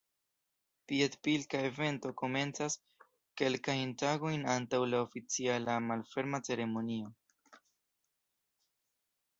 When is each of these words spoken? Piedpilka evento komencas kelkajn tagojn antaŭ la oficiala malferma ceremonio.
Piedpilka 0.91 1.57
evento 1.67 2.13
komencas 2.21 2.77
kelkajn 3.41 3.93
tagojn 4.03 4.49
antaŭ 4.55 4.81
la 4.95 5.03
oficiala 5.09 5.77
malferma 5.91 6.43
ceremonio. 6.51 7.13